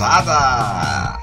[0.00, 1.20] Moçada!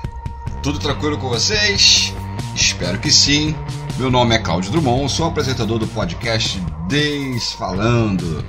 [0.61, 2.13] Tudo tranquilo com vocês?
[2.55, 3.55] Espero que sim.
[3.97, 8.45] Meu nome é Cláudio Drummond, sou apresentador do podcast Desfalando.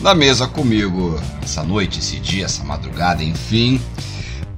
[0.00, 3.78] Na mesa comigo, essa noite, esse dia, essa madrugada, enfim,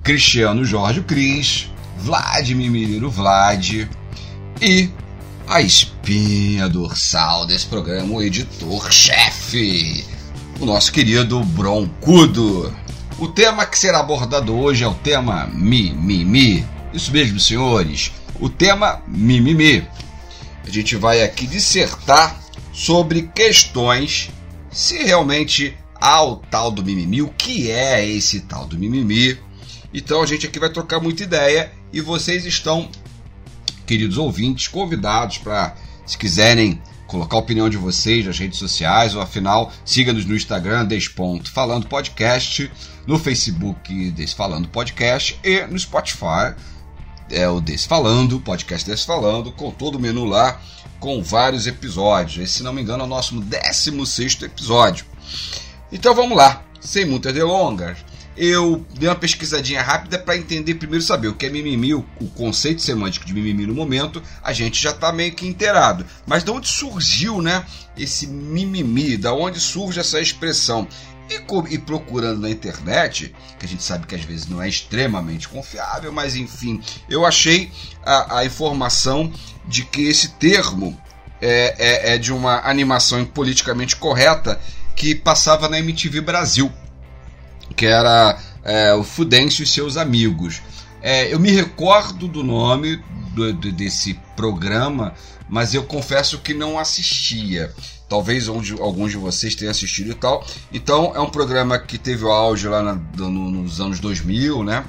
[0.04, 1.68] Cristiano Jorge Cris,
[1.98, 3.88] Vladimir Mineiro Vlad
[4.62, 4.88] e
[5.48, 10.04] a espinha dorsal desse programa, o editor-chefe,
[10.60, 12.72] o nosso querido Broncudo.
[13.18, 16.66] O tema que será abordado hoje é o tema mimimi.
[16.92, 18.12] Isso mesmo, senhores.
[18.38, 19.86] O tema mimimi.
[20.62, 22.38] A gente vai aqui dissertar
[22.74, 24.28] sobre questões
[24.70, 29.38] se realmente há o tal do mimimi, o que é esse tal do mimimi.
[29.94, 32.90] Então a gente aqui vai trocar muita ideia e vocês estão,
[33.86, 39.20] queridos ouvintes, convidados para, se quiserem colocar a opinião de vocês nas redes sociais, ou
[39.20, 42.70] afinal, siga-nos no Instagram, Desfalando Podcast,
[43.06, 46.54] no Facebook, Desfalando Podcast, e no Spotify,
[47.30, 50.60] é o Desfalando, Podcast Desfalando, com todo o menu lá,
[50.98, 52.42] com vários episódios.
[52.42, 55.04] Esse, se não me engano, é o nosso 16 episódio.
[55.92, 57.98] Então vamos lá, sem muitas delongas
[58.36, 62.28] eu dei uma pesquisadinha rápida para entender primeiro saber o que é mimimi, o, o,
[62.28, 66.04] conceito semântico de mimimi no momento, a gente já está meio que inteirado.
[66.26, 67.64] Mas de onde surgiu, né,
[67.96, 70.86] esse mimimi, da onde surge essa expressão?
[71.28, 75.48] E, e, procurando na internet, que a gente sabe que às vezes não é extremamente
[75.48, 77.72] confiável, mas enfim, eu achei
[78.04, 79.32] a, a informação
[79.66, 80.96] de que esse termo
[81.40, 84.60] é, é, é de uma animação politicamente correta
[84.94, 86.72] que passava na MTV Brasil
[87.74, 90.60] que era é, o Fudêncio e seus amigos.
[91.02, 93.00] É, eu me recordo do nome
[93.34, 95.14] do, do, desse programa,
[95.48, 97.72] mas eu confesso que não assistia.
[98.08, 100.44] Talvez onde, alguns de vocês tenham assistido e tal.
[100.72, 104.84] Então é um programa que teve o auge lá na, no, nos anos 2000, né?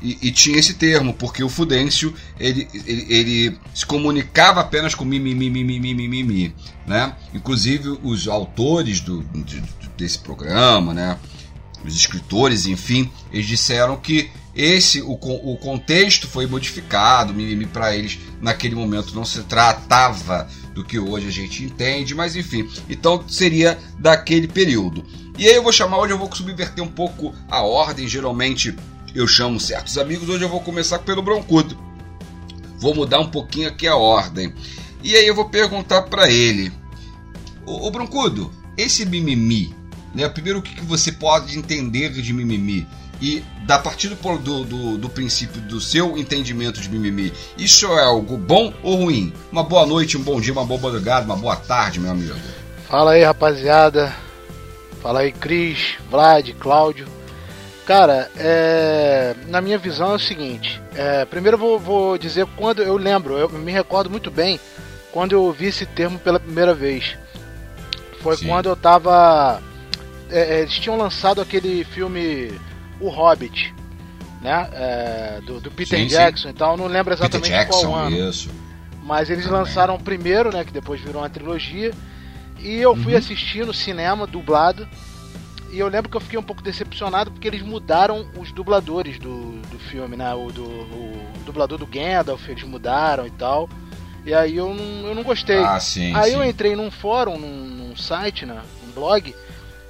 [0.00, 5.04] E, e, tinha esse termo, porque o Fudêncio ele, ele, ele se comunicava apenas com
[5.04, 6.54] mimimi, mimimi, mimimi,
[6.86, 7.16] né?
[7.34, 9.60] Inclusive os autores do, de,
[9.96, 11.18] desse programa, né?
[11.84, 18.18] Os escritores, enfim, eles disseram que esse o, o contexto foi modificado, mimimi para eles
[18.40, 23.78] naquele momento não se tratava do que hoje a gente entende, mas enfim, então seria
[23.98, 25.04] daquele período.
[25.38, 28.74] E aí eu vou chamar hoje eu vou subverter um pouco a ordem, geralmente
[29.14, 31.78] eu chamo certos amigos, hoje eu vou começar pelo Broncudo.
[32.78, 34.54] Vou mudar um pouquinho aqui a ordem.
[35.02, 36.72] E aí eu vou perguntar para ele:
[37.64, 39.74] o Broncudo, esse mimimi
[40.18, 40.28] né?
[40.28, 42.86] Primeiro, o que você pode entender de mimimi?
[43.20, 48.36] E da partir do, do, do, princípio do seu entendimento de mimimi, isso é algo
[48.36, 49.32] bom ou ruim?
[49.50, 52.34] Uma boa noite, um bom dia, uma boa madrugada, uma boa tarde, meu amigo.
[52.88, 54.14] Fala aí, rapaziada.
[55.00, 57.06] Fala aí, Cris, Vlad, Cláudio.
[57.86, 59.34] Cara, é...
[59.46, 61.24] na minha visão é o seguinte: é...
[61.24, 64.60] primeiro eu vou, vou dizer quando eu lembro, eu me recordo muito bem
[65.12, 67.16] quando eu ouvi esse termo pela primeira vez.
[68.20, 68.46] Foi Sim.
[68.48, 69.60] quando eu tava
[70.30, 72.52] é, é, eles tinham lançado aquele filme
[73.00, 73.74] O Hobbit,
[74.40, 74.68] né?
[74.72, 76.54] É, do, do, Peter sim, Jackson sim.
[76.54, 76.76] e tal.
[76.76, 78.16] Não lembro exatamente Jackson, qual ano.
[78.16, 78.50] Isso.
[79.02, 79.60] Mas eles Também.
[79.60, 80.64] lançaram o primeiro, né?
[80.64, 81.92] Que depois virou uma trilogia.
[82.58, 83.18] E eu fui uhum.
[83.18, 84.88] assistir no cinema, dublado.
[85.70, 89.60] E eu lembro que eu fiquei um pouco decepcionado porque eles mudaram os dubladores do,
[89.70, 90.34] do filme, né?
[90.34, 93.68] O, do, o dublador do Gandalf, eles mudaram e tal.
[94.24, 95.58] E aí eu não, eu não gostei.
[95.58, 96.36] Ah, sim, aí sim.
[96.36, 98.60] eu entrei num fórum, num, num site, né?
[98.86, 99.34] Um blog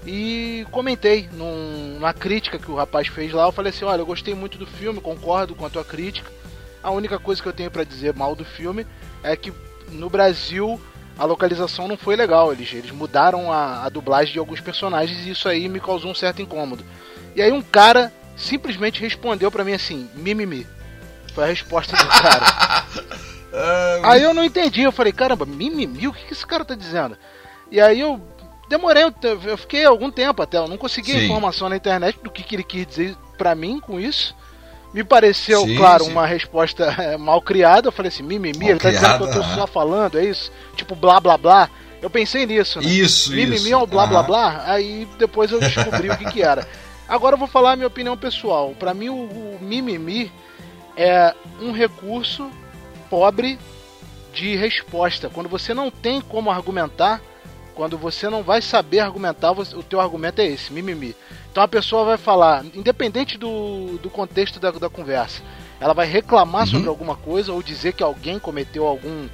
[0.07, 3.47] e comentei num, numa crítica que o rapaz fez lá.
[3.47, 6.31] Eu falei assim: olha, eu gostei muito do filme, concordo com a tua crítica.
[6.83, 8.87] A única coisa que eu tenho para dizer mal do filme
[9.23, 9.53] é que
[9.91, 10.81] no Brasil
[11.19, 12.53] a localização não foi legal.
[12.53, 16.15] Eles, eles mudaram a, a dublagem de alguns personagens e isso aí me causou um
[16.15, 16.85] certo incômodo.
[17.35, 20.67] E aí um cara simplesmente respondeu para mim assim: mimimi.
[21.35, 22.85] Foi a resposta do cara.
[24.05, 24.83] aí eu não entendi.
[24.83, 26.07] Eu falei: caramba, mimimi?
[26.07, 27.19] O que, que esse cara tá dizendo?
[27.71, 28.23] E aí eu
[28.69, 29.05] demorei,
[29.45, 31.25] eu fiquei algum tempo até, eu não consegui sim.
[31.25, 34.37] informação na internet do que, que ele quis dizer para mim com isso.
[34.93, 36.11] Me pareceu, sim, claro, sim.
[36.11, 37.89] uma resposta é, mal criada.
[37.89, 40.25] Eu falei assim, mimimi, mal ele tá criada, dizendo que eu tô só falando, é
[40.25, 40.51] isso?
[40.77, 41.69] Tipo, blá blá blá.
[42.01, 42.89] Eu pensei nisso, né?
[42.89, 43.75] Isso, mimimi isso.
[43.75, 44.63] é o blá blá blá.
[44.67, 46.67] Aí depois eu descobri o que que era.
[47.09, 48.75] Agora eu vou falar a minha opinião pessoal.
[48.79, 50.31] Para mim, o, o mimimi
[50.97, 52.51] é um recurso
[53.11, 53.59] pobre
[54.33, 55.29] de resposta.
[55.29, 57.21] Quando você não tem como argumentar,
[57.79, 61.15] quando você não vai saber argumentar, o teu argumento é esse, mimimi.
[61.49, 65.43] Então a pessoa vai falar, independente do, do contexto da, da conversa,
[65.79, 66.67] ela vai reclamar uhum.
[66.67, 69.29] sobre alguma coisa ou dizer que alguém cometeu algum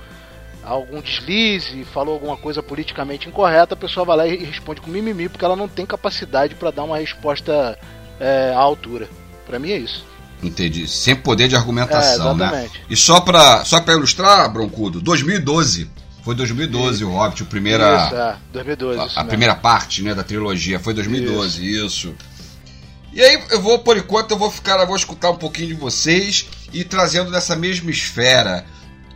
[0.63, 5.27] algum deslize, falou alguma coisa politicamente incorreta, a pessoa vai lá e responde com mimimi
[5.27, 7.79] porque ela não tem capacidade para dar uma resposta
[8.21, 9.09] é, à altura.
[9.47, 10.05] Para mim é isso.
[10.43, 10.87] Entendi.
[10.87, 12.71] Sem poder de argumentação, é, né?
[12.91, 16.04] E só para só pra ilustrar, Broncudo, 2012.
[16.25, 17.07] Foi 2012 isso.
[17.07, 18.07] o Hobbit, o primeira.
[18.07, 18.99] Isso, é, 2012.
[19.15, 20.81] A, a primeira parte, né, da trilogia.
[20.81, 21.87] Foi 2012, isso.
[21.87, 22.15] isso.
[23.13, 25.75] E aí eu vou, por enquanto, eu vou ficar, eu vou escutar um pouquinho de
[25.75, 28.65] vocês e trazendo dessa mesma esfera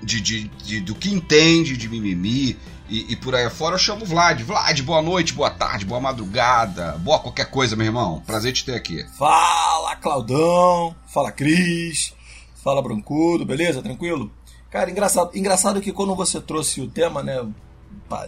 [0.03, 2.57] de, de, de do que entende de mimimi
[2.89, 4.41] e, e, por aí fora, eu chamo Vlad.
[4.43, 8.23] Vlad, boa noite, boa tarde, boa madrugada, boa qualquer coisa, meu irmão.
[8.27, 9.05] Prazer te ter aqui.
[9.19, 10.97] Fala, Claudão.
[11.07, 12.15] Fala, Cris.
[12.63, 13.83] Fala, Brancudo, beleza?
[13.83, 14.31] Tranquilo?
[14.71, 17.47] Cara, engraçado, engraçado que quando você trouxe o tema, né?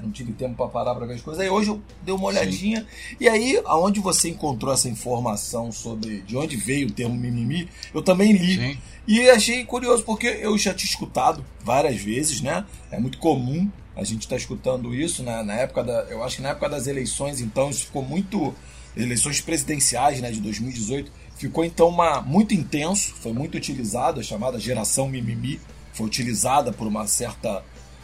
[0.02, 1.42] Não tive tempo para parar para ver as coisas.
[1.42, 2.80] Aí hoje eu dei uma olhadinha.
[2.80, 3.16] Sim.
[3.18, 8.02] E aí, aonde você encontrou essa informação sobre de onde veio o termo mimimi, eu
[8.02, 8.56] também li.
[8.56, 8.78] Sim.
[9.06, 12.66] E achei curioso, porque eu já tinha escutado várias vezes, né?
[12.90, 13.70] É muito comum
[14.00, 16.04] a gente está escutando isso né, na época da.
[16.04, 18.54] Eu acho que na época das eleições, então, isso ficou muito.
[18.96, 24.58] Eleições presidenciais né, de 2018, ficou então uma, muito intenso, foi muito utilizado, a chamada
[24.58, 25.60] geração mimimi,
[26.00, 27.62] foi utilizada por uma certa.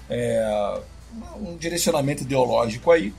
[0.08, 0.80] É,
[1.40, 3.12] um direcionamento ideológico aí.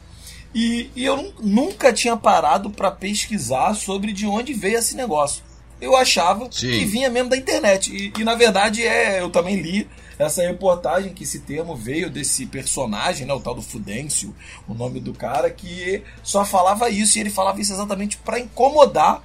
[0.53, 5.43] E, e eu nunca tinha parado para pesquisar sobre de onde veio esse negócio.
[5.81, 6.71] Eu achava Sim.
[6.71, 7.91] que vinha mesmo da internet.
[7.91, 9.87] E, e na verdade é, eu também li
[10.17, 14.35] essa reportagem que esse termo veio desse personagem, né, o tal do Fudêncio,
[14.67, 19.23] o nome do cara, que só falava isso e ele falava isso exatamente para incomodar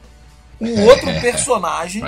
[0.62, 2.03] um outro personagem,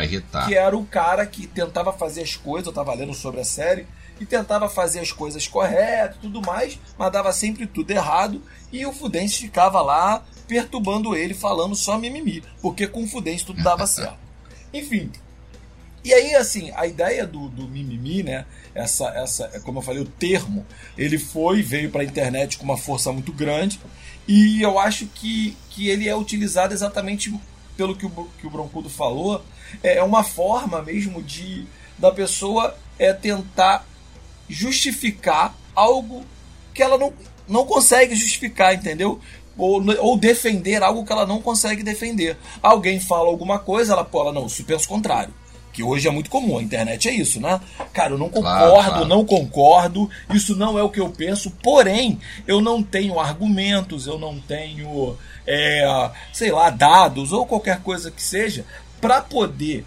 [0.47, 3.87] que era o cara que tentava fazer as coisas, eu tava lendo sobre a série,
[4.21, 8.41] e tentava fazer as coisas corretas e tudo mais, mas dava sempre tudo errado,
[8.73, 13.63] e o Fudêncio ficava lá perturbando ele, falando só mimimi, porque com o Fudêncio tudo
[13.63, 14.19] dava certo.
[14.73, 15.11] Enfim,
[16.05, 18.45] e aí, assim, a ideia do, do mimimi, né?
[18.75, 20.67] Essa, essa, como eu falei, o termo,
[20.99, 23.81] ele foi, veio para a internet com uma força muito grande.
[24.29, 27.33] E eu acho que, que ele é utilizado exatamente
[27.77, 29.43] pelo que o, que o Broncudo falou.
[29.83, 31.67] É uma forma mesmo de
[31.99, 33.87] da pessoa é tentar
[34.49, 36.25] justificar algo
[36.73, 37.13] que ela não,
[37.49, 39.21] não consegue justificar, entendeu?
[39.57, 42.37] Ou, ou defender algo que ela não consegue defender.
[42.63, 45.33] Alguém fala alguma coisa, ela, pô, ela não, se pensa o contrário
[45.75, 47.61] que hoje é muito comum, a internet é isso, né?
[47.93, 49.05] Cara, eu não concordo, claro, claro.
[49.07, 54.17] não concordo, isso não é o que eu penso, porém, eu não tenho argumentos, eu
[54.17, 58.65] não tenho, é, sei lá, dados ou qualquer coisa que seja
[59.01, 59.85] para poder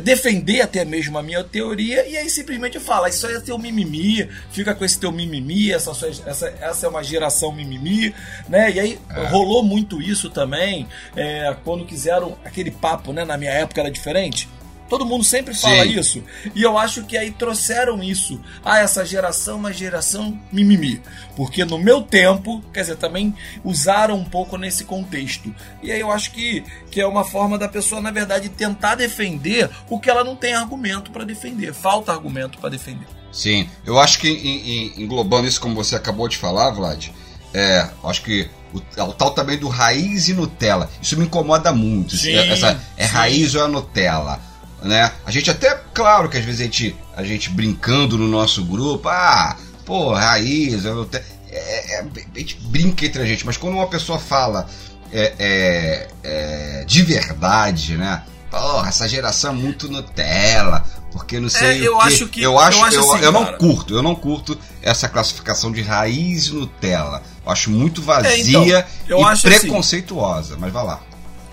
[0.00, 4.28] defender até mesmo a minha teoria e aí simplesmente fala, isso aí é teu mimimi,
[4.50, 5.90] fica com esse teu mimimi, essa,
[6.26, 8.14] essa, essa é uma geração mimimi,
[8.48, 8.70] né?
[8.70, 9.26] E aí é.
[9.26, 10.86] rolou muito isso também,
[11.16, 13.24] é, quando quiseram aquele papo, né?
[13.24, 14.48] Na minha época era diferente
[14.88, 15.98] Todo mundo sempre fala Sim.
[15.98, 16.24] isso.
[16.54, 18.40] E eu acho que aí trouxeram isso.
[18.64, 21.02] Ah, essa geração é uma geração mimimi.
[21.36, 25.54] Porque no meu tempo, quer dizer, também usaram um pouco nesse contexto.
[25.82, 29.68] E aí eu acho que, que é uma forma da pessoa, na verdade, tentar defender
[29.88, 31.74] o que ela não tem argumento para defender.
[31.74, 33.06] Falta argumento para defender.
[33.30, 37.08] Sim, eu acho que em, em, englobando isso como você acabou de falar, Vlad,
[37.52, 40.90] é, acho que o, o, tal também do raiz e Nutella.
[41.00, 42.16] Isso me incomoda muito.
[42.16, 43.12] Sim, essa, é sim.
[43.12, 44.47] raiz ou é Nutella?
[44.82, 45.12] Né?
[45.26, 49.08] A gente até, claro que às vezes a gente, a gente brincando no nosso grupo,
[49.08, 51.16] ah, pô, raiz, te...
[51.50, 54.68] é, é, a gente brinca entre a gente, mas quando uma pessoa fala
[55.12, 58.22] é, é, é de verdade, né?
[58.50, 62.00] Porra, essa geração é muito Nutella, porque não sei é, eu.
[62.00, 65.08] Acho que eu acho, eu, acho eu, assim, eu não curto, eu não curto essa
[65.08, 67.22] classificação de raiz Nutella.
[67.44, 71.00] Eu acho muito vazia é, então, e assim, preconceituosa, assim, mas vá lá.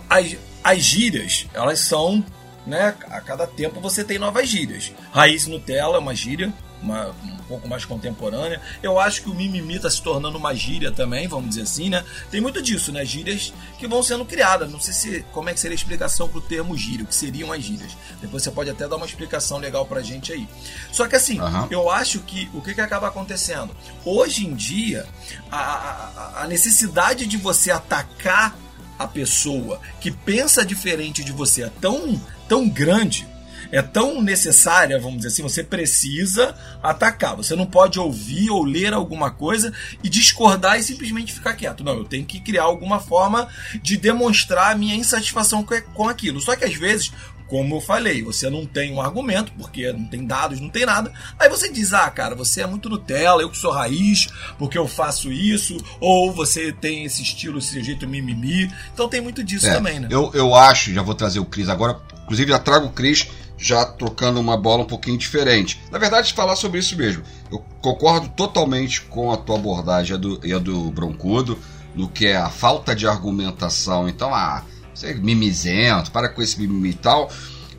[0.10, 2.24] As, as gírias, elas são
[2.66, 2.96] né?
[3.10, 4.92] A cada tempo você tem novas gírias.
[5.12, 8.62] Raiz Nutella é uma gíria, uma, um pouco mais contemporânea.
[8.82, 12.04] Eu acho que o mimimi está se tornando uma gíria também, vamos dizer assim, né?
[12.30, 13.04] Tem muito disso, né?
[13.06, 14.72] Gírias que vão sendo criadas.
[14.72, 17.16] Não sei se como é que seria a explicação para o termo gíria, o que
[17.16, 17.96] seriam as gírias.
[18.22, 20.48] Depois você pode até dar uma explicação legal para gente aí.
[20.92, 21.68] Só que assim, uhum.
[21.70, 23.76] eu acho que o que, que acaba acontecendo?
[24.04, 25.08] Hoje em dia,
[25.52, 28.56] a, a, a necessidade de você atacar
[28.98, 33.28] a pessoa que pensa diferente de você é tão tão grande,
[33.72, 37.36] é tão necessária, vamos dizer assim, você precisa atacar.
[37.36, 39.74] Você não pode ouvir ou ler alguma coisa
[40.04, 41.84] e discordar e simplesmente ficar quieto.
[41.84, 43.48] Não, eu tenho que criar alguma forma
[43.82, 46.40] de demonstrar a minha insatisfação com aquilo.
[46.40, 47.12] Só que às vezes
[47.48, 51.12] como eu falei, você não tem um argumento, porque não tem dados, não tem nada.
[51.40, 54.88] Aí você diz, ah, cara, você é muito Nutella, eu que sou raiz, porque eu
[54.88, 58.72] faço isso, ou você tem esse estilo, esse jeito mimimi.
[58.94, 60.08] Então tem muito disso é, também, né?
[60.10, 63.28] Eu, eu acho, já vou trazer o Cris agora, Inclusive, já trago o Cris
[63.58, 65.82] já trocando uma bola um pouquinho diferente.
[65.92, 67.24] Na verdade, falar sobre isso mesmo.
[67.52, 71.58] Eu concordo totalmente com a tua abordagem e a do, Broncudo,
[71.96, 74.10] no que é a falta de argumentação.
[74.10, 74.64] Então, ah,
[74.94, 77.32] você é mimizento, para com esse mimimi e tal.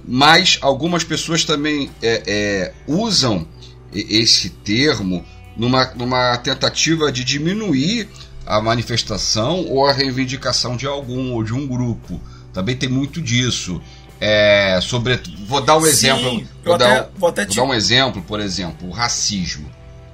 [0.07, 3.47] Mas algumas pessoas também é, é, usam
[3.93, 5.25] esse termo
[5.57, 8.09] numa, numa tentativa de diminuir
[8.47, 12.21] a manifestação ou a reivindicação de algum ou de um grupo.
[12.53, 13.83] Também tem muito disso.
[14.21, 16.49] É, sobre, vou dar um Sim, exemplo.
[16.65, 17.57] Vou, dar, até, vou, até vou te...
[17.57, 19.71] dar um exemplo, por exemplo, o racismo,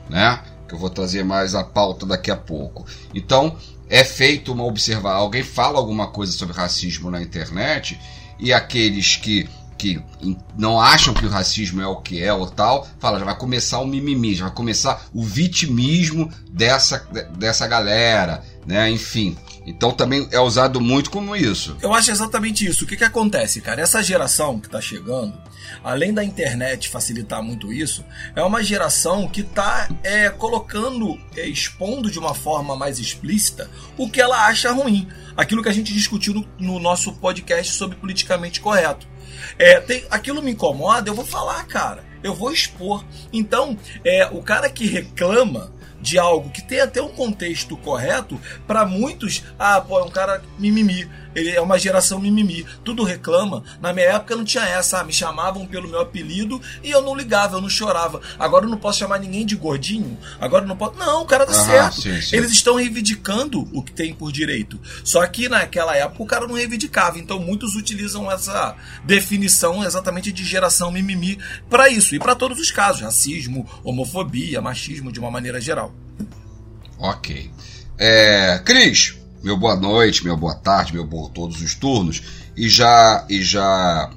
[0.09, 0.41] né?
[0.69, 2.85] Que eu vou trazer mais a pauta daqui a pouco.
[3.15, 3.57] Então,
[3.89, 5.21] é feito uma observação.
[5.21, 7.99] Alguém fala alguma coisa sobre racismo na internet
[8.39, 9.49] e aqueles que
[9.83, 10.01] que
[10.57, 13.81] não acham que o racismo é o que é ou tal, fala, já vai começar
[13.81, 16.99] o mimimi, já vai começar o vitimismo dessa,
[17.37, 18.89] dessa galera, né?
[18.89, 19.37] Enfim.
[19.67, 21.77] Então também é usado muito como isso.
[21.81, 22.85] Eu acho exatamente isso.
[22.85, 23.81] O que, que acontece, cara?
[23.81, 25.35] Essa geração que está chegando,
[25.85, 28.05] além da internet facilitar muito isso,
[28.35, 34.09] é uma geração que está é, colocando, é, expondo de uma forma mais explícita o
[34.09, 35.09] que ela acha ruim.
[35.37, 39.07] Aquilo que a gente discutiu no, no nosso podcast sobre politicamente correto.
[39.59, 42.05] É, tem, aquilo me incomoda, eu vou falar, cara.
[42.23, 43.05] Eu vou expor.
[43.33, 48.85] Então, é, o cara que reclama de algo que tem até um contexto correto, para
[48.85, 51.09] muitos, ah, pô, é um cara mimimi.
[51.35, 53.63] Ele é uma geração mimimi, tudo reclama.
[53.81, 57.15] Na minha época não tinha essa, ah, me chamavam pelo meu apelido e eu não
[57.15, 58.21] ligava, eu não chorava.
[58.39, 60.19] Agora eu não posso chamar ninguém de gordinho.
[60.41, 60.99] Agora eu não posso.
[60.99, 62.03] Não, o cara tá certo.
[62.03, 62.37] Sim, sim.
[62.37, 64.79] Eles estão reivindicando o que tem por direito.
[65.05, 67.19] Só que naquela época o cara não reivindicava.
[67.19, 72.71] Então muitos utilizam essa definição exatamente de geração mimimi para isso e para todos os
[72.71, 75.95] casos, racismo, homofobia, machismo de uma maneira geral.
[76.99, 77.51] Ok.
[77.99, 82.23] É, Cris, meu boa noite, meu boa tarde, meu boa todos os turnos
[82.57, 84.11] e já e já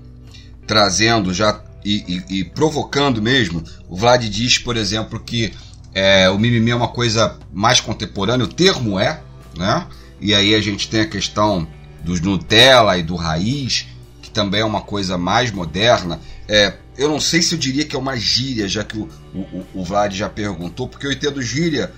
[0.67, 3.63] trazendo já e, e, e provocando mesmo.
[3.87, 5.53] O Vlad diz, por exemplo, que
[5.93, 8.45] é, o mimimi é uma coisa mais contemporânea.
[8.45, 9.21] O termo é,
[9.55, 9.87] né?
[10.19, 11.67] E aí a gente tem a questão
[12.03, 13.87] dos Nutella e do raiz,
[14.21, 16.19] que também é uma coisa mais moderna.
[16.47, 19.65] É, eu não sei se eu diria que é uma gíria, já que o, o,
[19.73, 21.91] o Vlad já perguntou, porque eu entendo gíria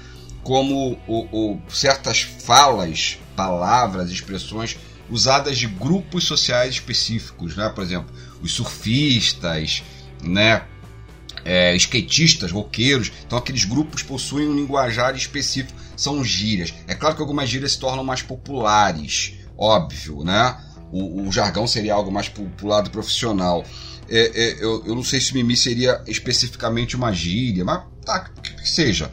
[0.48, 4.78] como o, o, certas falas, palavras, expressões
[5.10, 7.68] usadas de grupos sociais específicos, né?
[7.68, 9.84] Por exemplo, os surfistas,
[10.24, 10.64] né?
[11.44, 13.12] É, skatistas, roqueiros.
[13.26, 16.74] Então, aqueles grupos possuem um linguajar específico, são gírias.
[16.88, 20.58] É claro que algumas gírias se tornam mais populares, óbvio, né?
[20.94, 23.66] O, o jargão seria algo mais popular do profissional.
[24.08, 28.70] É, é, eu, eu, não sei se mimi seria especificamente uma gíria, mas tá, que
[28.70, 29.12] seja.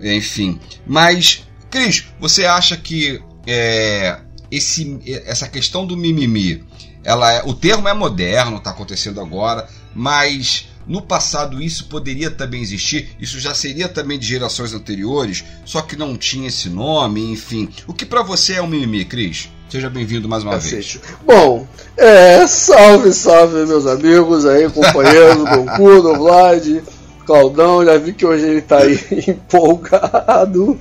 [0.00, 0.58] Enfim.
[0.86, 4.18] Mas, Cris, você acha que é,
[4.50, 6.64] esse, essa questão do mimimi,
[7.04, 12.62] ela é, o termo é moderno, está acontecendo agora, mas no passado isso poderia também
[12.62, 17.68] existir, isso já seria também de gerações anteriores, só que não tinha esse nome, enfim.
[17.86, 19.50] O que para você é um mimimi, Cris?
[19.68, 20.98] Seja bem-vindo mais uma vez.
[21.24, 21.64] Bom,
[21.96, 26.82] é, salve, salve, meus amigos aí, companheiros, Goncudo, Vlad.
[27.30, 30.76] Claudão, já vi que hoje ele tá aí empolgado.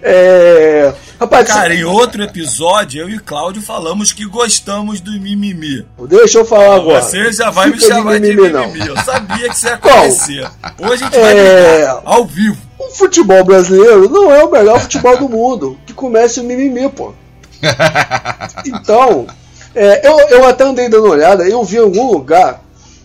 [0.00, 0.94] É...
[1.20, 5.86] Rapaz, Cara, em outro episódio, eu e Cláudio falamos que gostamos do mimimi.
[6.08, 7.02] Deixa eu falar agora.
[7.02, 8.86] Você já vai me chamar de mimimi, de mimimi.
[8.86, 10.50] Eu sabia que você ia conhecer.
[10.80, 12.00] Hoje a gente vai é...
[12.02, 12.56] ao vivo.
[12.78, 15.78] O futebol brasileiro não é o melhor futebol do mundo.
[15.84, 17.12] Que comece o mimimi, pô.
[18.64, 19.26] Então,
[19.74, 22.62] é, eu, eu até andei dando uma olhada, eu vi em algum lugar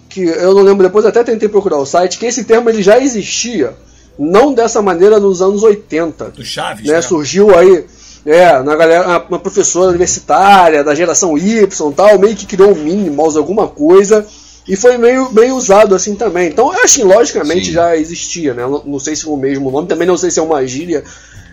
[0.09, 2.97] que eu não lembro depois, até tentei procurar o site, que esse termo ele já
[2.99, 3.73] existia,
[4.17, 6.29] não dessa maneira nos anos 80.
[6.29, 6.93] Do Chaves, né?
[6.93, 7.01] né?
[7.01, 7.85] Surgiu aí,
[8.25, 13.09] é, na galera, uma professora universitária da geração Y tal, meio que criou um mini
[13.09, 14.25] mouse, alguma coisa,
[14.67, 16.49] e foi meio, meio usado assim também.
[16.49, 17.73] Então, eu acho que logicamente Sim.
[17.73, 18.63] já existia, né?
[18.63, 21.03] Não, não sei se é o mesmo nome, também não sei se é uma gíria,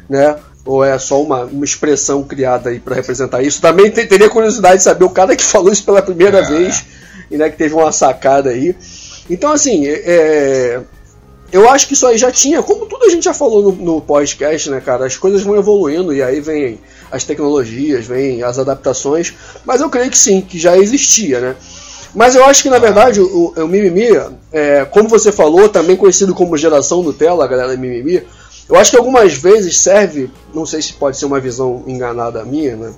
[0.09, 0.37] né?
[0.65, 3.61] Ou é só uma, uma expressão criada aí para representar isso.
[3.61, 6.43] Também teria curiosidade de saber o cara que falou isso pela primeira é.
[6.43, 6.85] vez
[7.35, 8.77] e né, que teve uma sacada aí.
[9.29, 10.81] Então, assim, é,
[11.51, 14.01] eu acho que isso aí já tinha, como tudo a gente já falou no, no
[14.01, 15.07] podcast, né, cara?
[15.07, 16.79] As coisas vão evoluindo e aí vem
[17.11, 21.57] as tecnologias, vem as adaptações, mas eu creio que sim, que já existia, né?
[22.15, 24.09] Mas eu acho que na verdade o, o Mimimi,
[24.53, 28.23] é, como você falou, também conhecido como geração Nutella, a galera Mimimi,
[28.69, 32.77] eu acho que algumas vezes serve, não sei se pode ser uma visão enganada minha,
[32.77, 32.93] né?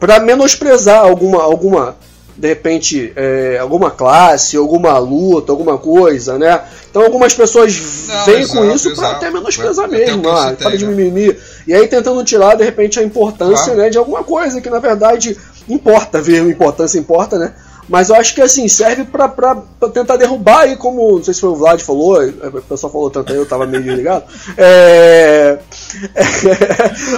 [0.00, 1.96] Para menosprezar alguma, alguma
[2.38, 6.62] de repente, é, alguma classe, alguma luta, alguma coisa, né?
[6.88, 10.86] Então algumas pessoas Não, vêm exato, com isso para até menosprezar mesmo, ah, para de
[10.86, 10.94] né?
[10.94, 11.36] mimimi.
[11.66, 13.80] E aí tentando tirar, de repente, a importância claro.
[13.80, 15.36] né, de alguma coisa que na verdade
[15.68, 17.52] importa, ver a importância importa, né?
[17.88, 21.32] Mas eu acho que assim, serve pra, pra, pra, tentar derrubar aí, como não sei
[21.32, 24.24] se foi o Vlad falou, o pessoal falou tanto aí, eu tava meio desligado.
[24.56, 25.67] É, é,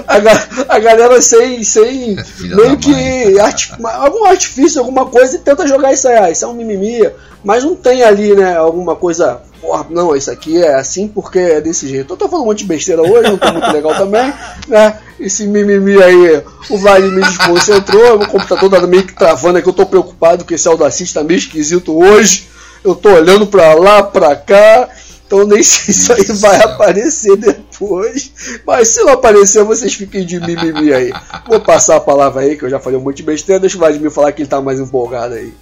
[0.06, 5.92] a, a, galera sem, sem meio que art, algum artifício, alguma coisa, e tenta jogar
[5.92, 7.10] isso aí, ah, isso é um mimimi,
[7.42, 11.60] mas não tem ali, né, alguma coisa porra, não, isso aqui é assim porque é
[11.60, 12.12] desse jeito.
[12.12, 14.32] Eu tô falando um monte de besteira hoje, não tô muito legal também,
[14.66, 14.98] né?
[15.18, 19.72] Esse mimimi aí, o Vladimir me desconcentrou, meu computador tá meio que travando aqui, eu
[19.72, 22.48] tô preocupado porque esse Audacity tá meio esquisito hoje.
[22.82, 24.88] Eu tô olhando pra lá, pra cá,
[25.30, 28.60] então nem sei se isso aí vai aparecer depois.
[28.66, 31.12] Mas se não aparecer, vocês fiquem de mimimi aí.
[31.46, 33.78] Vou passar a palavra aí, que eu já falei um monte de besteira, deixa o
[33.78, 35.54] Vladimir falar que ele tá mais empolgado aí.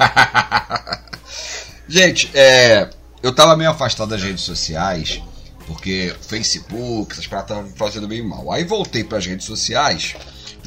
[1.86, 2.90] Gente, é,
[3.22, 5.22] eu tava meio afastado das redes sociais,
[5.68, 8.50] porque Facebook, essas paradas estavam fazendo bem mal.
[8.50, 10.16] Aí voltei para as redes sociais,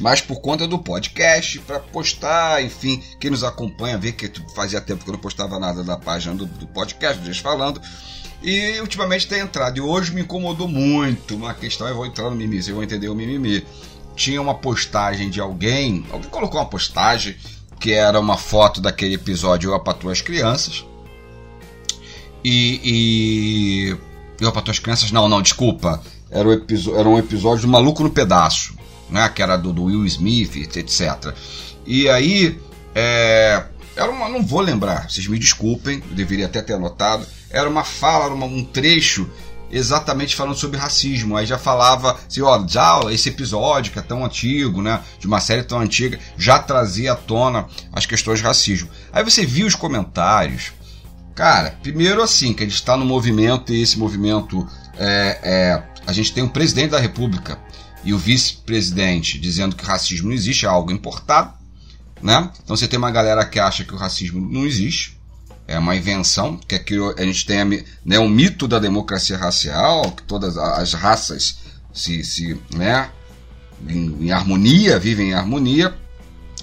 [0.00, 5.04] mas por conta do podcast, para postar, enfim, quem nos acompanha, vê que fazia tempo
[5.04, 7.78] que eu não postava nada da página do, do podcast, do Falando.
[8.42, 12.36] E ultimamente tem entrado, e hoje me incomodou muito uma questão, eu vou entrar no
[12.36, 13.66] mimimi, vocês vão entender o mimimi.
[14.14, 17.36] Tinha uma postagem de alguém, alguém colocou uma postagem
[17.80, 20.84] que era uma foto daquele episódio Eu Apatuo as Crianças,
[22.44, 22.80] e.
[22.84, 23.96] e...
[24.40, 25.10] Eu para tuas crianças?
[25.10, 26.00] Não, não, desculpa.
[26.30, 26.52] Era, o
[26.96, 28.74] era um episódio do Maluco no Pedaço,
[29.10, 29.28] né?
[29.28, 31.34] Que era do, do Will Smith, etc.
[31.84, 32.58] E aí.
[32.94, 33.64] É,
[33.98, 34.28] era uma.
[34.28, 37.26] Não vou lembrar, vocês me desculpem, eu deveria até ter anotado.
[37.50, 39.28] Era uma fala, era uma, um trecho
[39.70, 41.36] exatamente falando sobre racismo.
[41.36, 45.40] Aí já falava assim, ó, já esse episódio que é tão antigo, né, de uma
[45.40, 48.88] série tão antiga, já trazia à tona as questões de racismo.
[49.12, 50.72] Aí você viu os comentários,
[51.38, 54.66] Cara, primeiro assim, que a gente está no movimento e esse movimento
[54.98, 57.56] é, é, a gente tem um presidente da República
[58.02, 61.54] e o vice-presidente dizendo que racismo não existe, é algo importado,
[62.22, 62.50] né?
[62.62, 65.18] Então você tem uma galera que acha que o racismo não existe,
[65.66, 70.10] é uma invenção, que é que a gente tem né, um mito da democracia racial,
[70.12, 71.58] que todas as raças
[71.92, 73.10] se, se né,
[73.86, 75.94] em, em harmonia, vivem em harmonia.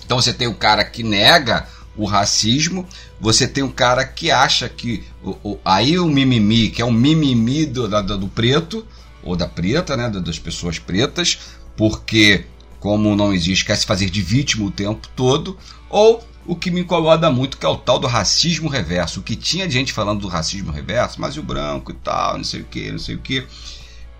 [0.04, 2.86] Então você tem o cara que nega o racismo,
[3.20, 6.92] você tem um cara que acha que o, o, aí o mimimi, que é o
[6.92, 8.86] mimimi do, da, do preto,
[9.24, 11.40] ou da preta, né, das pessoas pretas,
[11.78, 12.46] porque
[12.80, 15.58] como não existe, quer se fazer de vítima o tempo todo,
[15.90, 19.20] ou o que me incomoda muito, que é o tal do racismo reverso.
[19.20, 22.44] O que tinha gente falando do racismo reverso, mas e o branco e tal, não
[22.44, 23.46] sei o que, não sei o que.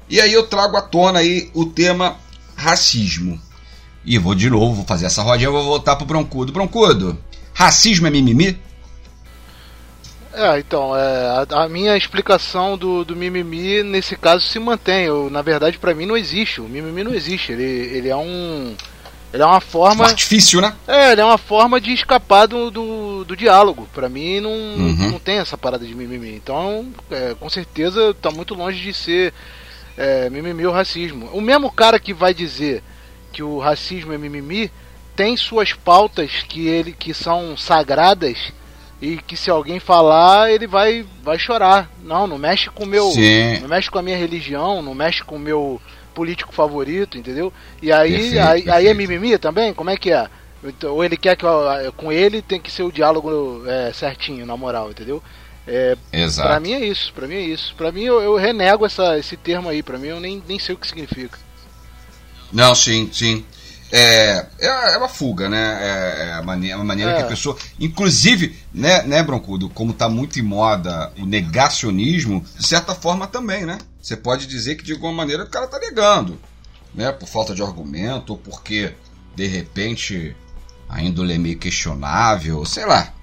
[0.10, 2.18] E aí eu trago à tona aí o tema
[2.56, 3.40] racismo.
[4.04, 6.54] E vou de novo, vou fazer essa rodinha, vou voltar pro Broncudo.
[6.54, 7.18] Broncudo,
[7.56, 8.60] Racismo é mimimi?
[10.36, 15.06] É, então, é, a, a, minha explicação do, do mimimi nesse caso se mantém.
[15.06, 16.60] Eu, na verdade, para mim não existe.
[16.60, 17.54] O mimimi não existe.
[17.54, 18.76] Ele, ele é um.
[19.34, 20.04] Ele é uma forma.
[20.04, 20.76] Um artifício, né?
[20.88, 23.88] É, ele é uma forma de escapar do, do, do diálogo.
[23.94, 25.12] Para mim não, uhum.
[25.12, 26.36] não tem essa parada de mimimi.
[26.36, 29.34] Então, é, com certeza, tá muito longe de ser
[29.98, 31.30] é, mimimi ou racismo.
[31.34, 32.84] O mesmo cara que vai dizer
[33.32, 34.72] que o racismo é mimimi
[35.16, 38.52] tem suas pautas que ele que são sagradas
[39.02, 41.90] e que se alguém falar ele vai vai chorar.
[42.04, 43.60] Não, não mexe com meu, Sim.
[43.60, 45.82] não mexe com a minha religião, não mexe com o meu
[46.14, 47.52] político favorito, entendeu?
[47.82, 48.72] E aí perfeito, aí, perfeito.
[48.72, 49.74] aí é mimimi também?
[49.74, 50.28] Como é que é?
[50.64, 51.46] Então, ou ele quer que
[51.98, 55.22] com ele tem que ser o diálogo é, certinho, na moral, entendeu?
[55.68, 56.48] É, Exato.
[56.48, 57.74] Pra mim é isso, pra mim é isso.
[57.76, 60.76] Pra mim eu, eu renego essa, esse termo aí, pra mim eu nem, nem sei
[60.76, 61.38] o que significa.
[62.52, 63.46] Não, sim, sim.
[63.92, 65.78] É, é, é uma fuga, né?
[65.82, 67.16] É, é a maneira, uma maneira é.
[67.18, 67.58] que a pessoa.
[67.80, 73.66] Inclusive, né, né, Broncudo, como está muito em moda o negacionismo, de certa forma também,
[73.66, 73.78] né?
[74.02, 76.40] Você pode dizer que de alguma maneira o cara está negando,
[76.94, 77.12] né?
[77.12, 78.94] Por falta de argumento, ou porque,
[79.36, 80.36] de repente,
[80.90, 83.14] a índole é meio questionável, sei lá.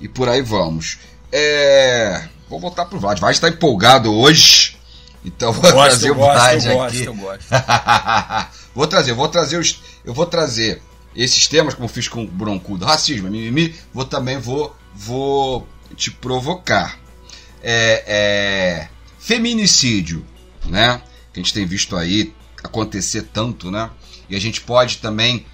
[0.00, 0.98] E por aí vamos.
[1.30, 2.28] É.
[2.48, 3.18] Vou voltar pro Vlad.
[3.18, 4.76] Vlad está empolgado hoje.
[5.24, 7.04] Então vou gosto, trazer o Vlad eu aqui.
[7.04, 7.44] Gosto, eu gosto.
[8.74, 10.82] vou trazer, vou trazer os eu vou trazer
[11.14, 16.98] esses temas, como fiz com o Broncudo, racismo, mimimi, vou também vou, vou te provocar.
[17.62, 18.88] É, é,
[19.18, 20.26] feminicídio,
[20.64, 21.00] né?
[21.32, 23.90] Que a gente tem visto aí acontecer tanto, né?
[24.28, 25.46] E a gente pode também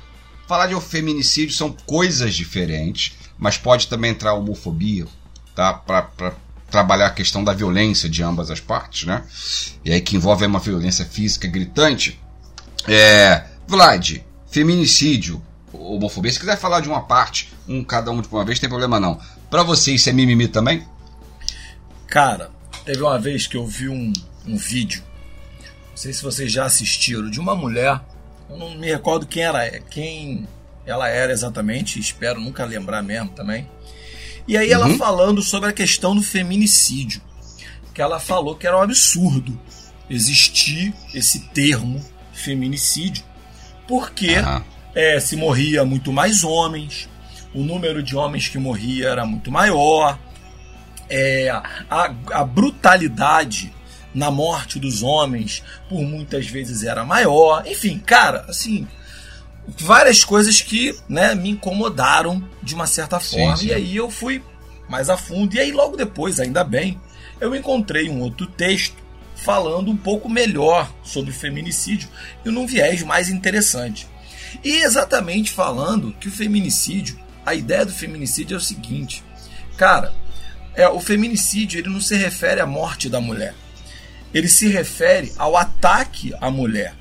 [0.46, 5.06] falar de feminicídio, são coisas diferentes, mas pode também entrar homofobia,
[5.54, 5.74] tá?
[5.74, 6.34] Para
[6.70, 9.24] trabalhar a questão da violência de ambas as partes, né?
[9.84, 12.18] E aí que envolve uma violência física gritante.
[12.86, 16.32] É, Vlad, feminicídio, homofobia.
[16.32, 19.20] Se quiser falar de uma parte, um cada um de uma vez, tem problema não.
[19.50, 20.86] Para você isso é mimimi também?
[22.06, 22.50] Cara,
[22.84, 24.12] teve uma vez que eu vi um,
[24.46, 25.02] um vídeo,
[25.90, 28.00] não sei se vocês já assistiram, de uma mulher,
[28.48, 30.48] eu não me recordo quem era, quem
[30.86, 33.68] ela era exatamente, espero nunca lembrar mesmo também.
[34.46, 34.96] E aí ela uhum.
[34.96, 37.20] falando sobre a questão do feminicídio,
[37.92, 39.60] que ela falou que era um absurdo
[40.08, 43.22] existir esse termo feminicídio,
[43.88, 44.62] porque uhum.
[44.94, 47.08] é, se morria muito mais homens,
[47.54, 50.18] o número de homens que morria era muito maior,
[51.08, 53.72] é, a, a brutalidade
[54.14, 57.66] na morte dos homens por muitas vezes era maior.
[57.66, 58.86] Enfim, cara, assim,
[59.66, 63.56] várias coisas que né, me incomodaram de uma certa forma.
[63.56, 63.68] Sim, sim.
[63.68, 64.42] E aí eu fui
[64.88, 65.54] mais a fundo.
[65.54, 67.00] E aí, logo depois, ainda bem,
[67.40, 68.96] eu encontrei um outro texto
[69.44, 72.08] falando um pouco melhor sobre feminicídio
[72.44, 74.06] e num viés mais interessante.
[74.64, 79.22] E exatamente falando que o feminicídio, a ideia do feminicídio é o seguinte,
[79.76, 80.12] cara,
[80.74, 83.54] é, o feminicídio ele não se refere à morte da mulher,
[84.32, 86.94] ele se refere ao ataque à mulher.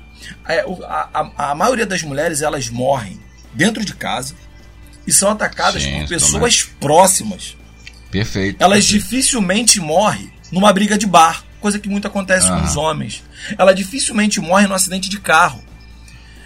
[0.46, 3.20] É, a, a, a, maioria das mulheres elas morrem
[3.54, 4.34] dentro de casa
[5.06, 6.76] e são atacadas Sim, por pessoas também.
[6.80, 7.56] próximas.
[8.10, 8.62] Perfeito.
[8.62, 9.04] Elas perfeito.
[9.04, 13.22] dificilmente morrem numa briga de bar, coisa que muito acontece com os homens.
[13.56, 15.62] Ela dificilmente morre num acidente de carro.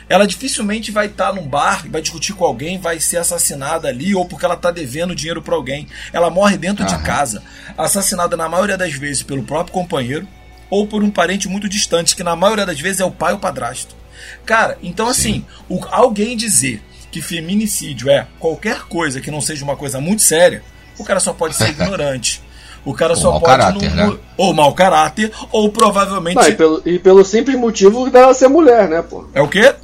[0.09, 4.15] Ela dificilmente vai estar tá num bar, vai discutir com alguém, vai ser assassinada ali,
[4.15, 5.89] ou porque ela está devendo dinheiro para alguém.
[6.13, 7.43] Ela morre dentro de casa,
[7.79, 10.29] assassinada na maioria das vezes pelo próprio companheiro
[10.69, 13.39] ou por um parente muito distante, que na maioria das vezes é o pai ou
[13.39, 13.95] o padrasto.
[14.47, 19.77] Cara, então assim, o, alguém dizer que feminicídio é qualquer coisa que não seja uma
[19.77, 20.63] coisa muito séria,
[20.97, 22.43] o cara só pode ser ignorante.
[22.85, 23.45] O cara ou só pode.
[23.45, 24.19] Caráter, né?
[24.37, 26.37] Ou mau caráter, ou provavelmente.
[26.37, 29.25] Não, e, pelo, e pelo simples motivo dela ser mulher, né, pô?
[29.35, 29.75] É o quê?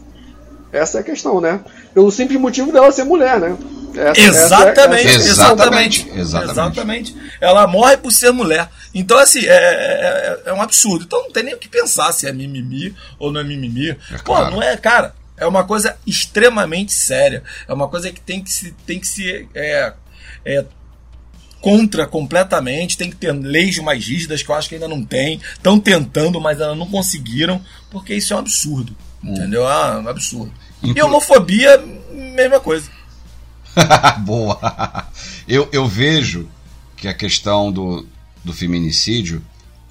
[0.72, 1.60] Essa é a questão, né?
[1.94, 3.56] Pelo simples motivo dela ser mulher, né?
[3.94, 7.16] Essa, exatamente, essa é, essa exatamente, exatamente, exatamente.
[7.40, 8.68] Ela morre por ser mulher.
[8.94, 11.04] Então, assim, é, é, é, um absurdo.
[11.04, 13.90] Então não tem nem o que pensar se é mimimi ou não é mimimi.
[13.90, 14.52] É Pô, claro.
[14.52, 15.14] não é, cara.
[15.36, 17.42] É uma coisa extremamente séria.
[17.66, 19.92] É uma coisa que tem que se, tem que se é,
[20.44, 20.64] é,
[21.60, 22.96] contra completamente.
[22.96, 25.40] Tem que ter leis mais rígidas que eu acho que ainda não tem.
[25.52, 28.96] Estão tentando, mas ainda não conseguiram, porque isso é um absurdo.
[29.22, 29.32] Hum.
[29.32, 29.68] Entendeu?
[29.68, 30.52] É um absurdo.
[30.82, 30.98] Inclu...
[30.98, 31.78] E homofobia,
[32.36, 32.90] mesma coisa.
[34.24, 35.08] Boa!
[35.46, 36.48] Eu, eu vejo
[36.96, 38.06] que a questão do,
[38.44, 39.44] do feminicídio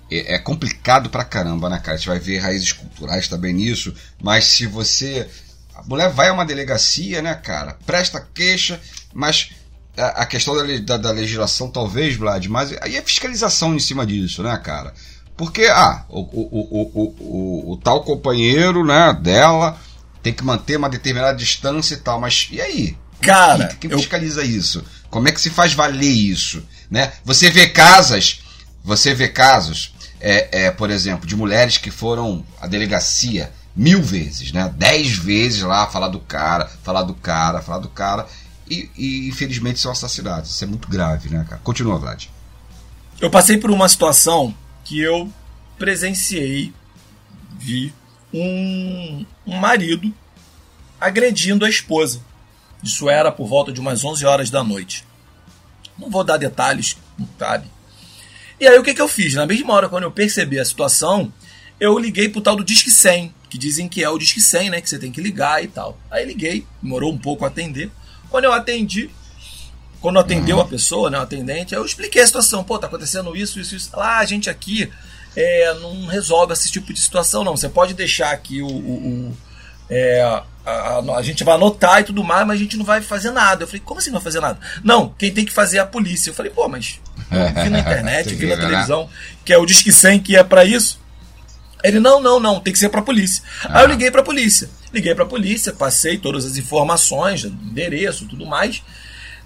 [0.09, 1.93] é, é, complicado pra caramba, né, cara?
[1.93, 5.27] A gente vai ver raízes culturais também nisso, mas se você.
[5.75, 7.77] A mulher vai a uma delegacia, né, cara?
[7.85, 8.81] Presta queixa,
[9.13, 9.51] mas
[9.97, 14.05] a, a questão da, da, da, legislação, talvez, Vlad, mas aí é fiscalização em cima
[14.05, 14.93] disso, né, cara?
[15.35, 19.77] Porque, ah, o, o, o, o, o tal companheiro né, dela
[20.23, 22.97] tem que manter uma determinada distância e tal, mas e aí?
[23.21, 24.49] Cara, quem, quem fiscaliza eu...
[24.49, 24.83] isso?
[25.09, 26.63] Como é que se faz valer isso?
[26.89, 27.11] Né?
[27.23, 28.41] Você vê casas,
[28.83, 34.51] você vê casos, é, é, por exemplo, de mulheres que foram à delegacia mil vezes,
[34.51, 34.73] né?
[34.75, 38.25] Dez vezes lá falar do cara, falar do cara, falar do cara,
[38.69, 40.51] e, e infelizmente são assassinados.
[40.51, 41.61] Isso é muito grave, né, cara?
[41.63, 42.25] Continua, Vlad.
[43.19, 44.53] Eu passei por uma situação
[44.83, 45.31] que eu
[45.77, 46.73] presenciei,
[47.59, 47.93] vi
[48.33, 50.13] um, um marido
[50.99, 52.21] agredindo a esposa.
[52.83, 55.03] Isso era por volta de umas 11 horas da noite.
[55.97, 57.67] Não vou dar detalhes, não cabe.
[58.59, 59.33] E aí o que, que eu fiz?
[59.33, 61.31] Na mesma hora, quando eu percebi a situação,
[61.79, 64.81] eu liguei pro tal do Disque 100, que dizem que é o Disque 100, né?
[64.81, 65.99] Que você tem que ligar e tal.
[66.09, 67.91] Aí liguei, demorou um pouco a atender.
[68.29, 69.09] Quando eu atendi,
[70.01, 72.63] quando atendeu a pessoa, né, o atendente, eu expliquei a situação.
[72.63, 73.89] Pô, tá acontecendo isso, isso, isso.
[73.95, 74.91] Lá, ah, a gente aqui
[75.35, 77.55] é, não resolve esse tipo de situação, não.
[77.55, 79.37] Você pode deixar aqui o, o, o
[79.89, 83.01] é, a, a, a, gente vai anotar e tudo mais, mas a gente não vai
[83.01, 83.63] fazer nada.
[83.63, 84.59] Eu falei, como assim não vai fazer nada?
[84.83, 86.29] Não, quem tem que fazer é a polícia.
[86.29, 86.99] Eu falei, pô, mas
[87.31, 88.61] eu vi na internet, vi na né?
[88.61, 89.09] televisão,
[89.45, 90.99] que é o Disque 100 que é para isso.
[91.83, 93.43] Ele, não, não, não, tem que ser pra polícia.
[93.63, 93.79] Ah.
[93.79, 94.69] Aí eu liguei pra polícia.
[94.97, 98.81] Liguei pra polícia, passei todas as informações, endereço tudo mais.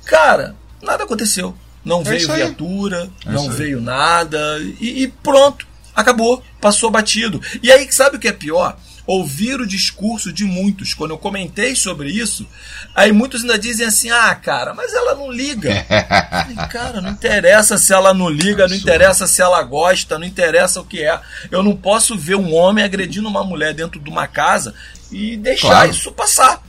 [0.05, 1.53] Cara, nada aconteceu.
[1.83, 4.39] Não é veio viatura, é não veio nada.
[4.79, 7.41] E, e pronto, acabou, passou batido.
[7.61, 8.77] E aí, sabe o que é pior?
[9.05, 10.93] Ouvir o discurso de muitos.
[10.93, 12.45] Quando eu comentei sobre isso,
[12.95, 15.85] aí muitos ainda dizem assim: ah, cara, mas ela não liga.
[16.29, 20.81] Falei, cara, não interessa se ela não liga, não interessa se ela gosta, não interessa
[20.81, 21.19] o que é.
[21.49, 24.73] Eu não posso ver um homem agredindo uma mulher dentro de uma casa
[25.11, 25.91] e deixar claro.
[25.91, 26.63] isso passar.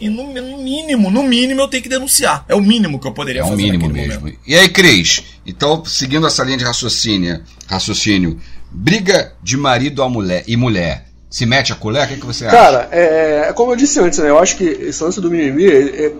[0.00, 2.44] E no, no, mínimo, no mínimo eu tenho que denunciar.
[2.48, 3.52] É o mínimo que eu poderia é fazer.
[3.52, 4.20] É o mínimo mesmo.
[4.20, 4.38] Momento.
[4.44, 5.22] E aí, Cris?
[5.46, 11.46] Então, seguindo essa linha de raciocínio, raciocínio, briga de marido a mulher e mulher se
[11.46, 12.04] mete a colher?
[12.04, 12.54] O que, é que você acha?
[12.54, 14.28] Cara, é, é, como eu disse antes, né?
[14.28, 16.12] Eu acho que esse lance do mimimi, é,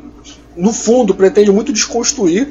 [0.56, 2.48] no fundo, pretende muito desconstruir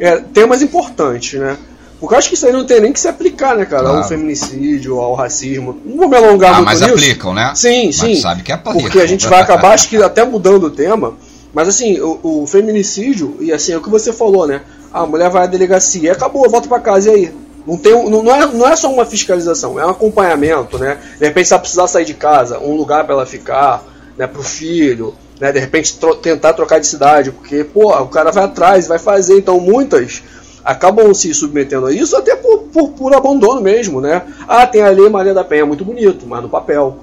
[0.00, 1.56] é, temas importantes, né?
[2.00, 3.84] Porque eu acho que isso aí não tem nem que se aplicar, né, cara?
[3.84, 3.98] Claro.
[3.98, 5.80] Ao feminicídio, ao racismo.
[5.84, 6.94] Não vou me alongar ah, muito mas nisso.
[6.94, 7.52] aplicam, né?
[7.54, 8.08] Sim, sim.
[8.08, 8.82] Mas sabe que aplicam.
[8.82, 11.14] Porque a gente vai acabar, acho que até mudando o tema,
[11.54, 14.62] Mas assim, o, o, feminicídio, e assim, é o que você falou, né?
[14.92, 17.32] A mulher vai à delegacia, acabou, volta para casa e aí?
[17.66, 20.98] Não, tem, não, não, é, não é só uma fiscalização, é um acompanhamento, né?
[21.18, 23.84] De repente, se ela precisar sair de casa, um lugar para ela ficar,
[24.18, 25.52] né, pro filho, né?
[25.52, 29.38] De repente, tro tentar trocar de cidade, porque, pô, o cara vai atrás, vai fazer.
[29.38, 30.22] Então, muitas
[30.64, 34.22] acabam se submetendo a isso até por, por, por abandono mesmo, né?
[34.46, 36.96] Ah, tem a Lei Maria da Penha, muito bonito, mas no papel.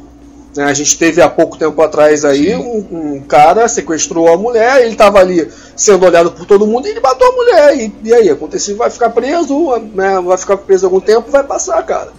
[0.59, 0.65] Né?
[0.65, 4.91] A gente teve há pouco tempo atrás aí um, um, cara sequestrou a mulher, ele
[4.91, 7.77] estava ali sendo olhado por todo mundo e ele matou a mulher.
[7.77, 10.19] E, e aí, aconteceu, vai ficar preso, né?
[10.19, 12.11] vai ficar preso algum tempo, vai passar, cara.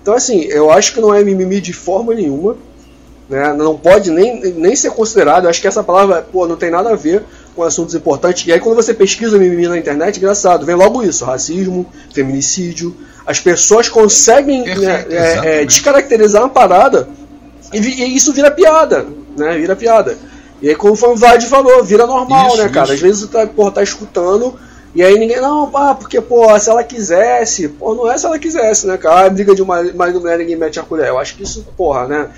[0.00, 2.56] Então, assim, eu acho que não é mimimi de forma nenhuma.
[3.28, 3.52] Né?
[3.52, 5.44] Não pode nem, nem ser considerado.
[5.44, 7.22] Eu acho que essa palavra pô, não tem nada a ver
[7.54, 8.46] com assuntos importantes.
[8.46, 12.96] E aí, quando você pesquisa mimimi na internet, engraçado, vem logo isso: racismo, feminicídio.
[13.26, 17.06] As pessoas conseguem né, é, é, descaracterizar uma parada
[17.72, 19.06] e, e, isso vira piada,
[19.36, 19.56] né?
[19.56, 20.16] Vira piada.
[20.60, 22.86] E aí, como o Vlad falou, vira normal, isso, né, cara?
[22.86, 22.94] Isso.
[22.94, 24.56] Às vezes você tá, porra, tá escutando
[24.94, 28.38] e aí ninguém, não, pá, porque, pô, se ela quisesse, pô, não é se ela
[28.38, 29.26] quisesse, né, cara?
[29.26, 31.08] A briga de uma mulher, ninguém mete a colher.
[31.08, 32.28] Eu acho que isso, porra, né?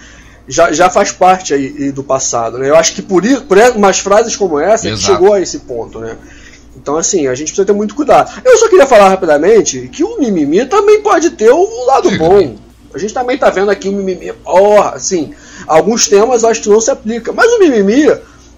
[0.46, 2.68] Já, já faz parte aí do passado, né?
[2.68, 5.98] Eu acho que por, isso, por umas frases como essa, que chegou a esse ponto,
[5.98, 6.16] né?
[6.76, 8.30] Então, assim, a gente precisa ter muito cuidado.
[8.44, 12.56] Eu só queria falar rapidamente que o mimimi também pode ter o lado bom.
[12.94, 14.32] A gente também tá vendo aqui o mimimi.
[14.32, 15.34] Porra, assim,
[15.66, 17.32] alguns temas eu acho que não se aplica.
[17.32, 18.08] Mas o mimimi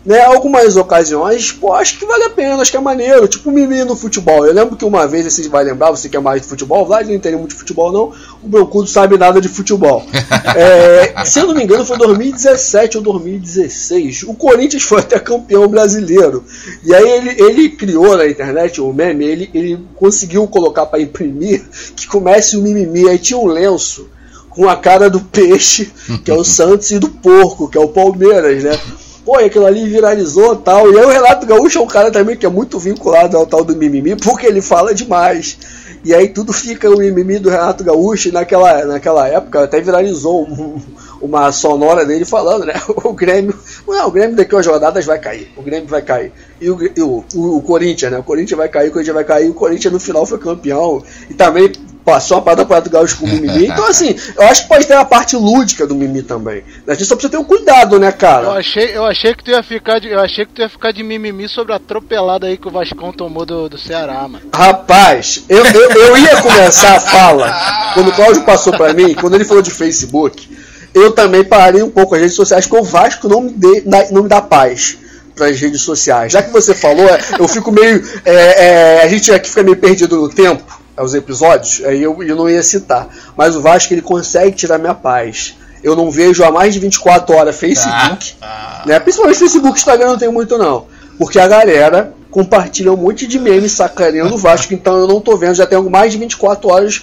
[0.06, 3.52] né, algumas ocasiões, pô, acho que vale a pena, acho que é maneiro, tipo o
[3.52, 4.46] Mimi no futebol.
[4.46, 6.86] Eu lembro que uma vez, você vai lembrar, você que é mais de futebol, o
[6.86, 10.06] Vlad não entende muito de futebol não, o Broncudo sabe nada de futebol.
[10.56, 14.22] É, se eu não me engano, foi 2017 ou 2016.
[14.22, 16.44] O Corinthians foi até campeão brasileiro.
[16.84, 21.64] E aí ele, ele criou na internet o meme, ele, ele conseguiu colocar para imprimir
[21.94, 23.08] que comece o mimimi.
[23.08, 24.08] Aí tinha um lenço
[24.56, 25.92] com a cara do peixe,
[26.24, 28.80] que é o Santos, e do porco, que é o Palmeiras, né?
[29.26, 30.90] pô, aquilo ali viralizou tal.
[30.92, 33.64] E aí o Renato Gaúcho é um cara também que é muito vinculado ao tal
[33.64, 35.58] do mimimi, porque ele fala demais.
[36.04, 40.46] E aí tudo fica o mimimi do Renato Gaúcho, e naquela, naquela época até viralizou
[40.46, 40.80] um,
[41.20, 42.74] uma sonora dele falando, né?
[43.02, 43.58] O Grêmio.
[43.86, 45.50] Não, o Grêmio daqui umas rodadas vai cair.
[45.56, 46.32] O Grêmio vai cair.
[46.60, 48.18] E e o, o, o Corinthians, né?
[48.18, 51.02] O Corinthians vai cair, o Corinthians vai cair, o Corinthians no final foi campeão.
[51.28, 51.72] E também
[52.06, 53.66] passou a parada para o Gaúcho com o Mimi.
[53.66, 56.62] Então, assim, eu acho que pode ter a parte lúdica do Mimi também.
[56.86, 58.44] A gente só precisa ter um cuidado, né, cara?
[58.44, 60.92] Eu achei, eu achei que tu ia ficar de, eu achei que tu ia ficar
[60.92, 64.46] de mimimi sobre a atropelada aí que o Vascão tomou do, do Ceará, mano.
[64.54, 67.52] Rapaz, eu, eu, eu ia começar a fala
[67.94, 70.48] quando o Cláudio passou para mim, quando ele falou de Facebook,
[70.94, 74.22] eu também parei um pouco as redes sociais, porque o Vasco não me, dê, não
[74.22, 74.96] me dá paz
[75.34, 76.32] para as redes sociais.
[76.32, 77.06] Já que você falou,
[77.38, 78.02] eu fico meio.
[78.24, 82.36] É, é, a gente aqui fica meio perdido no tempo os episódios, aí eu, eu
[82.36, 83.08] não ia citar.
[83.36, 85.56] Mas o Vasco ele consegue tirar minha paz.
[85.82, 88.86] Eu não vejo há mais de 24 horas Facebook, ah, ah.
[88.86, 88.98] né?
[88.98, 90.86] Principalmente Facebook, Instagram não tem muito não.
[91.18, 95.36] Porque a galera compartilha um monte de memes sacaneando o Vasco, então eu não tô
[95.36, 97.02] vendo, já tenho mais de 24 horas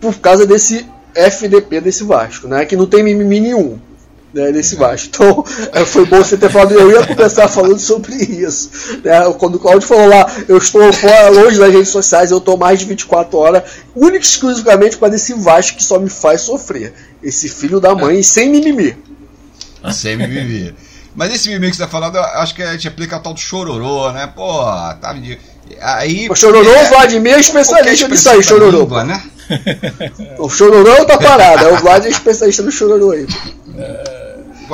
[0.00, 2.64] por causa desse FDP desse Vasco, né?
[2.64, 3.78] Que não tem mimimi nenhum
[4.32, 5.08] né, nesse Vasco.
[5.08, 6.72] Então, é, foi bom você ter falado.
[6.72, 8.70] Eu ia começar falando sobre isso.
[9.04, 9.20] Né?
[9.38, 12.78] Quando o Claudio falou lá, eu estou fora, longe das redes sociais, eu estou mais
[12.78, 13.62] de 24 horas,
[13.94, 16.92] única e exclusivamente para esse Vasco que só me faz sofrer.
[17.22, 18.96] Esse filho da mãe, sem mimimi.
[19.92, 20.74] Sem mimimi.
[21.14, 23.34] Mas esse mimimi que você tá falando, eu acho que a gente aplica a tal
[23.34, 24.30] do chororô, né?
[24.34, 24.62] Pô,
[25.00, 25.38] tá me.
[25.80, 28.80] Aí, o chororô, é, o Vladimir é especialista nisso aí, chororô.
[28.80, 29.22] Língua, né?
[30.38, 33.26] o chororô tá parado, é o Vlad é especialista no chororô aí.
[33.76, 34.17] É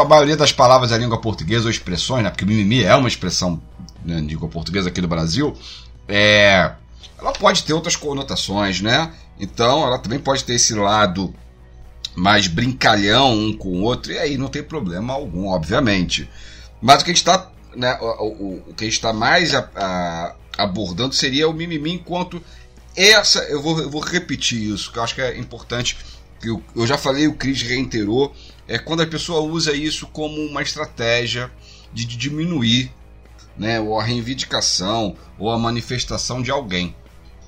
[0.01, 2.31] a maioria das palavras da língua portuguesa ou expressões, né?
[2.31, 3.61] Porque mimimi é uma expressão
[4.05, 5.57] né, de língua portuguesa aqui do Brasil,
[6.09, 6.73] é,
[7.19, 9.13] ela pode ter outras conotações, né?
[9.39, 11.35] Então ela também pode ter esse lado
[12.15, 16.29] mais brincalhão um com o outro, e aí não tem problema algum, obviamente.
[16.81, 19.55] Mas o que a gente está né, o, o, o, que a gente está mais
[19.55, 22.43] a, a, abordando seria o mimimi enquanto
[22.97, 25.97] essa, eu vou, eu vou repetir isso, que eu acho que é importante,
[26.41, 28.33] que eu, eu já falei, o Cris reiterou,
[28.67, 31.51] é quando a pessoa usa isso como uma estratégia
[31.93, 32.91] de, diminuir
[33.57, 36.95] né, ou a reivindicação ou a manifestação de alguém.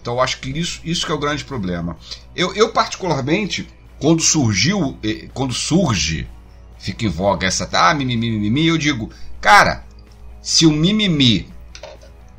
[0.01, 1.97] Então acho que isso, isso que é o grande problema.
[2.35, 4.97] Eu, eu particularmente, quando surgiu,
[5.35, 6.29] quando surge,
[6.79, 9.85] fica em voga essa ah, mimimi, mimimi, eu digo, cara,
[10.41, 11.49] se o mimimi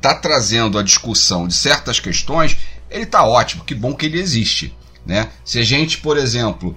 [0.00, 2.56] tá trazendo a discussão de certas questões,
[2.88, 4.74] ele tá ótimo, que bom que ele existe.
[5.04, 5.28] Né?
[5.44, 6.76] Se a gente, por exemplo,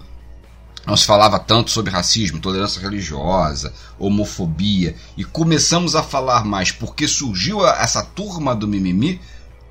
[0.85, 7.07] não se falava tanto sobre racismo, intolerância religiosa, homofobia, e começamos a falar mais porque
[7.07, 9.21] surgiu essa turma do mimimi.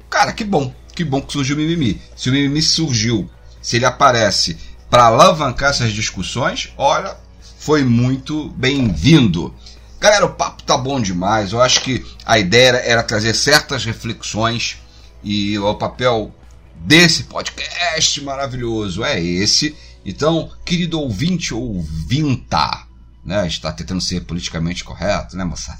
[0.08, 2.00] Cara, que bom, que bom que surgiu o mimimi.
[2.16, 3.28] Se o mimimi surgiu,
[3.60, 4.56] se ele aparece
[4.88, 7.16] para alavancar essas discussões, olha,
[7.58, 9.54] foi muito bem-vindo.
[10.00, 11.52] Galera, o papo tá bom demais.
[11.52, 14.78] Eu acho que a ideia era trazer certas reflexões
[15.22, 16.34] e o papel
[16.74, 19.76] desse podcast maravilhoso é esse.
[20.04, 22.86] Então, querido ouvinte ou ouvinta,
[23.24, 23.46] né?
[23.46, 25.76] Está tentando ser politicamente correto, né, moça?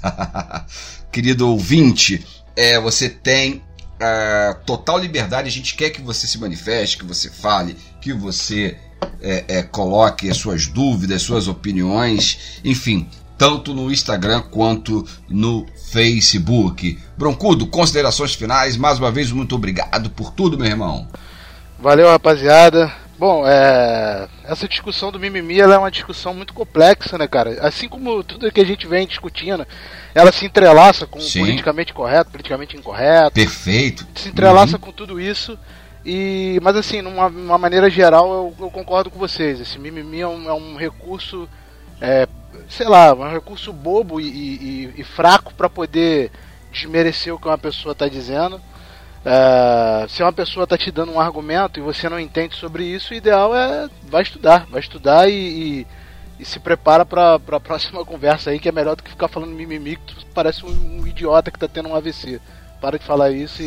[1.11, 3.61] querido ouvinte, é, você tem
[3.99, 5.47] é, total liberdade.
[5.47, 8.77] A gente quer que você se manifeste, que você fale, que você
[9.21, 13.07] é, é, coloque as suas dúvidas, suas opiniões, enfim,
[13.37, 16.99] tanto no Instagram quanto no Facebook.
[17.17, 18.77] Broncudo, considerações finais.
[18.77, 21.07] Mais uma vez, muito obrigado por tudo, meu irmão.
[21.79, 23.00] Valeu, rapaziada.
[23.21, 24.27] Bom, é...
[24.45, 27.55] essa discussão do mimimi é uma discussão muito complexa, né, cara?
[27.61, 29.63] Assim como tudo que a gente vem discutindo,
[30.15, 31.41] ela se entrelaça com Sim.
[31.41, 33.35] politicamente correto, politicamente incorreto.
[33.35, 34.07] Perfeito.
[34.15, 35.55] Se entrelaça com tudo isso.
[36.03, 39.59] E, mas assim, numa, numa maneira geral, eu, eu concordo com vocês.
[39.59, 41.47] Esse mimimi é um, é um recurso,
[42.01, 42.27] é,
[42.67, 46.31] sei lá, um recurso bobo e, e- e fraco para poder
[46.71, 48.59] desmerecer o que uma pessoa está dizendo.
[49.23, 53.13] É, se uma pessoa está te dando um argumento e você não entende sobre isso,
[53.13, 55.33] o ideal é vai estudar, vai estudar e,
[55.81, 55.87] e-
[56.39, 59.51] e se prepara para a próxima conversa aí, que é melhor do que ficar falando
[59.51, 62.39] mimimi, que tu parece um, um idiota que tá tendo um AVC.
[62.81, 63.65] Para de falar isso e.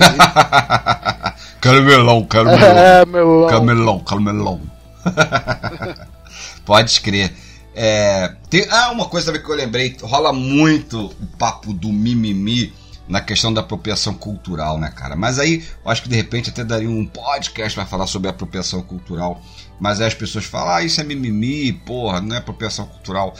[1.61, 3.47] Caramelão, caramelão.
[3.47, 3.51] é.
[3.51, 4.61] Camelão, camelão.
[6.67, 7.33] Pode crer.
[7.77, 12.73] É, tem, ah, uma coisa também que eu lembrei, rola muito o papo do mimimi
[13.09, 15.15] na questão da apropriação cultural, né, cara?
[15.15, 18.83] Mas aí eu acho que de repente até daria um podcast para falar sobre apropriação
[18.83, 19.41] cultural.
[19.79, 23.35] Mas aí as pessoas falam, ah, isso é mimimi, porra, não é apropriação cultural.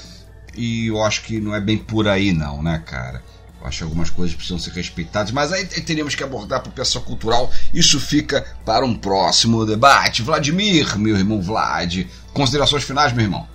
[0.57, 3.23] E eu acho que não é bem por aí, não, né, cara?
[3.61, 7.51] Eu acho que algumas coisas precisam ser respeitadas, mas aí teríamos que abordar apropriação cultural.
[7.73, 10.23] Isso fica para um próximo debate.
[10.23, 13.49] Vladimir, meu irmão Vlad, considerações finais, meu irmão?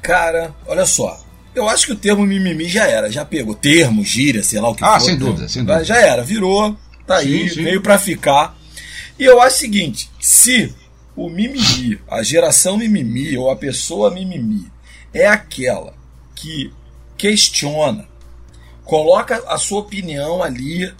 [0.00, 1.23] Cara, olha só.
[1.54, 3.54] Eu acho que o termo mimimi já era, já pegou.
[3.54, 5.06] Termo, gíria, sei lá o que Ah, for.
[5.06, 5.20] sem né?
[5.20, 5.84] dúvida, sem dúvida.
[5.84, 7.64] Já era, virou, tá aí, Sim, sim.
[7.64, 8.56] veio pra ficar.
[9.18, 10.74] E eu acho o seguinte: se
[11.14, 14.66] o mimimi, a geração mimimi ou a pessoa mimimi
[15.12, 15.94] é aquela
[16.34, 16.72] que
[17.16, 18.06] questiona,
[18.84, 20.92] coloca a sua opinião ali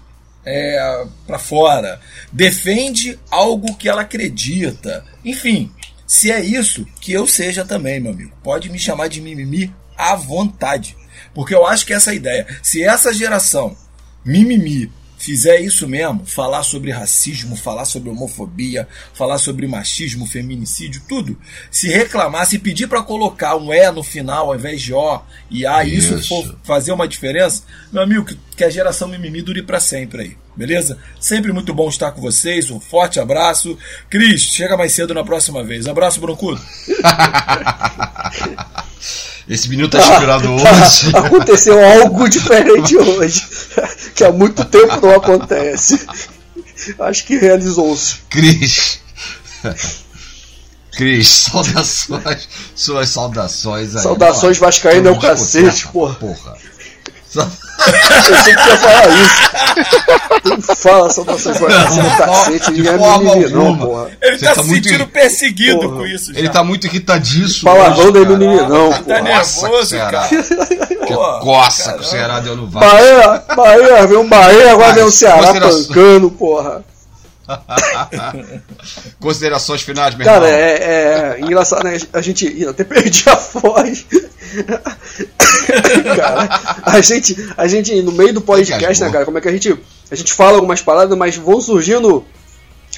[0.46, 2.00] é, para fora,
[2.32, 5.70] defende algo que ela acredita, enfim,
[6.06, 8.32] se é isso, que eu seja também, meu amigo.
[8.42, 10.96] Pode me chamar de mimimi à vontade,
[11.34, 12.46] porque eu acho que essa é ideia.
[12.62, 13.76] Se essa geração
[14.24, 14.90] mimimi
[15.24, 21.38] fizer isso mesmo, falar sobre racismo, falar sobre homofobia, falar sobre machismo, feminicídio, tudo,
[21.70, 25.64] se reclamar, se pedir para colocar um é no final ao invés de ó e
[25.64, 26.14] a, isso.
[26.14, 26.28] Isso.
[26.28, 30.36] for fazer uma diferença, meu amigo, que, que a geração mimimi dure para sempre aí.
[30.54, 30.98] Beleza?
[31.18, 32.70] Sempre muito bom estar com vocês.
[32.70, 33.76] Um forte abraço.
[34.08, 35.88] Cris, chega mais cedo na próxima vez.
[35.88, 36.60] Abraço, Broncudo.
[39.48, 41.10] Esse menino tá inspirado hoje.
[41.14, 43.46] Aconteceu algo diferente hoje,
[44.14, 46.00] que há muito tempo não acontece.
[46.98, 48.16] Acho que realizou-se.
[48.30, 49.00] Cris.
[50.92, 52.48] Cris, saudações.
[52.74, 54.02] Suas saudações aí.
[54.02, 56.14] Saudações Ó, vascaíno é o cacete, porra.
[56.14, 56.56] porra.
[57.76, 60.40] Pensei que ia falar isso.
[60.42, 63.76] Quem fala saudações vai ser do cacete, De é alguma.
[63.86, 64.10] porra.
[64.22, 65.96] Ele Você tá, tá se muito- sentindo perseguido Porra.
[65.96, 66.30] com isso.
[66.32, 66.52] Ele já.
[66.52, 67.64] tá muito irritadíssimo.
[67.70, 68.24] Palavrão é cara.
[68.26, 69.20] mimimi, não, Tá porra.
[69.22, 70.10] nervoso, Ceará.
[70.10, 70.28] cara.
[71.04, 72.04] Que coça que o.
[72.04, 72.82] Ceará deu no VAR.
[72.82, 76.82] Bahia, Bahia, vem um Bahia, agora vem o Ceará pancando, porra.
[79.20, 80.58] Considerações finais, meu Cara, irmão.
[80.58, 81.98] é, é engraçado, né?
[82.12, 82.66] A gente.
[82.66, 84.06] Até perdi a voz.
[86.16, 89.52] cara, a gente, a gente, no meio do podcast, né, cara, como é que a
[89.52, 89.78] gente.
[90.10, 92.24] A gente fala algumas paradas, mas vão surgindo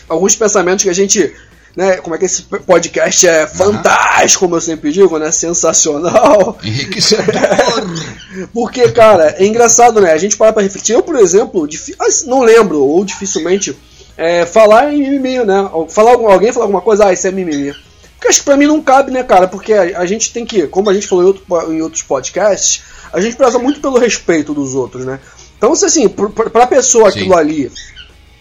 [0.09, 1.35] alguns pensamentos que a gente.
[1.75, 5.31] Né, como é que esse podcast é fantástico, como eu sempre digo, né?
[5.31, 6.59] Sensacional.
[8.51, 10.13] Porque, cara, é engraçado, né?
[10.13, 10.95] A gente para pra refletir.
[10.95, 13.77] Eu, por exemplo, ah, não lembro, ou dificilmente,
[14.17, 15.69] é, falar em mimimi, né?
[15.89, 17.73] Falar, alguém falar alguma coisa, ah, isso é mimimi.
[18.15, 19.47] Porque acho que pra mim não cabe, né, cara?
[19.47, 22.83] Porque a, a gente tem que, como a gente falou em, outro em outros podcasts,
[23.13, 25.21] a gente preza muito pelo respeito dos outros, né?
[25.59, 27.21] Então, se assim, pr- pr- pra pessoa Sim.
[27.21, 27.71] aquilo ali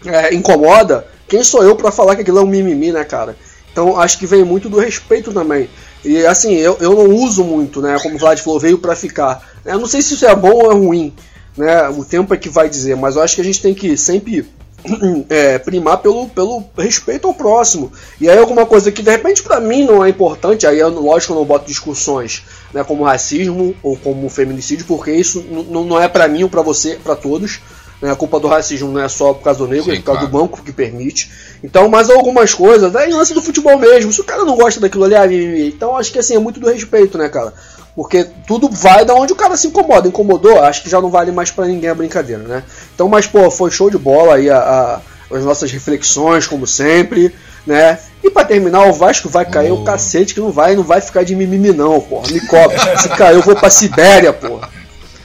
[0.04, 3.36] é, incomoda, quem sou eu pra falar que aquilo é um mimimi, né, cara?
[3.72, 5.68] Então acho que vem muito do respeito também.
[6.04, 7.98] E assim, eu, eu não uso muito, né?
[8.02, 9.46] Como o Vlad falou, veio pra ficar.
[9.64, 11.12] Eu não sei se isso é bom ou é ruim,
[11.56, 11.88] né?
[11.90, 14.46] O tempo é que vai dizer, mas eu acho que a gente tem que sempre
[15.28, 17.92] é, primar pelo, pelo respeito ao próximo.
[18.20, 21.32] E aí alguma coisa que de repente pra mim não é importante, aí eu, lógico
[21.32, 26.28] eu não boto discussões, né, como racismo ou como feminicídio, porque isso não é pra
[26.28, 27.60] mim ou pra você, pra todos.
[28.00, 30.04] Né, a culpa do racismo não é só por causa do negro, Sim, é por
[30.04, 30.32] causa claro.
[30.32, 31.30] do banco que permite.
[31.64, 34.12] Então, mas algumas coisas, é lance do futebol mesmo.
[34.12, 35.68] Se o cara não gosta daquilo ali, mimimi.
[35.68, 37.54] então acho que assim, é muito do respeito, né, cara?
[37.96, 40.06] Porque tudo vai da onde o cara se incomoda.
[40.06, 42.62] Incomodou, acho que já não vale mais para ninguém a brincadeira, né?
[42.94, 45.00] Então, mas, pô, foi show de bola aí a, a,
[45.34, 47.34] as nossas reflexões, como sempre,
[47.66, 47.98] né?
[48.22, 49.76] E pra terminar, o Vasco vai cair oh.
[49.76, 52.28] o cacete que não vai, não vai ficar de mimimi, não, porra.
[52.30, 52.98] Me cobra.
[52.98, 54.68] Se cair, eu vou pra Sibéria, porra.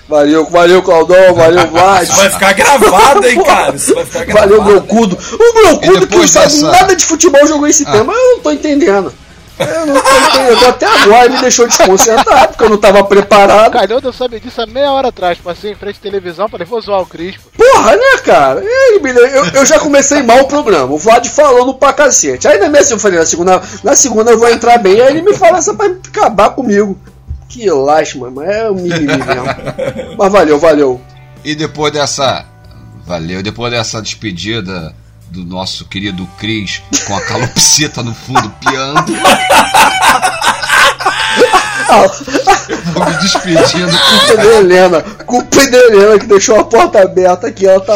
[0.08, 2.04] Valeu, valeu, Claudão, valeu, Vasco.
[2.04, 3.76] Isso vai ficar gravado, hein, cara?
[3.76, 4.58] Isso vai ficar gravado.
[4.58, 5.18] Valeu, meu cudo.
[5.18, 6.72] O meu cudo que não sabe dessa...
[6.72, 7.92] nada de futebol jogou esse ah.
[7.92, 9.14] tema, eu não tô entendendo.
[9.62, 10.66] Eu não entendendo.
[10.68, 13.72] Até agora me deixou desconcertado, porque eu não tava preparado.
[13.72, 15.38] Calhou eu sabia disso há meia hora atrás.
[15.38, 17.52] Passei em frente à televisão, falei, vou zoar o Crispo.
[17.56, 18.64] Porra, né, cara?
[18.64, 20.94] Eu, eu já comecei mal o programa.
[20.94, 22.48] O Vlad falando pra cacete.
[22.48, 25.00] Aí na minha eu falei, na segunda, na segunda eu vou entrar bem.
[25.02, 27.00] Aí ele me fala essa pra acabar comigo.
[27.48, 30.16] Que lástima, mas é o mimimi mesmo.
[30.18, 31.02] mas valeu, valeu.
[31.44, 32.46] E depois dessa.
[33.06, 34.96] Valeu, depois dessa despedida
[35.32, 39.14] do nosso querido Cris com a calopsita no fundo piando.
[42.94, 43.92] Vou me despedindo.
[43.92, 45.02] Culpa da Helena.
[45.02, 47.66] Culpa da Helena que deixou a porta aberta aqui.
[47.66, 47.94] Ela tá.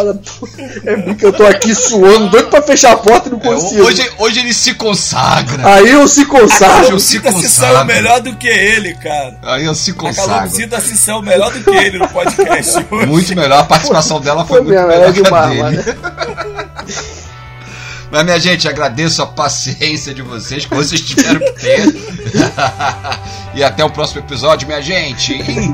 [0.86, 3.82] É porque eu tô aqui suando, doido pra fechar a porta e não é, consigo.
[3.82, 5.68] É, hoje, hoje ele se consagra.
[5.68, 6.92] Aí eu se consagro.
[6.92, 7.48] Eu se consagra.
[7.48, 9.38] se saiu melhor do que ele, cara.
[9.44, 10.32] Aí eu se consagro.
[10.32, 13.06] A Calopsita se saiu melhor do que ele no podcast hoje.
[13.06, 13.60] Muito melhor.
[13.60, 15.10] A participação dela foi, foi muito melhor.
[15.10, 15.98] É demais, dele.
[18.16, 21.84] Mas, minha gente, agradeço a paciência de vocês, que vocês tiveram que ter.
[23.54, 25.34] e até o próximo episódio, minha gente.
[25.34, 25.74] Em